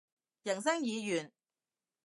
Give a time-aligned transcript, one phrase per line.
[0.41, 1.31] 人生已完